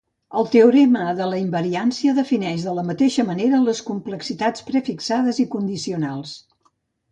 El 0.39 0.47
teorema 0.53 1.03
de 1.19 1.27
la 1.31 1.37
invariància 1.41 2.15
defineix 2.21 2.65
de 2.69 2.73
la 2.79 2.87
mateixa 2.89 3.27
manera 3.29 3.61
les 3.67 3.83
complexitats 3.91 4.67
prefixades 4.73 5.45
i 5.47 5.49
condicionals. 5.55 6.37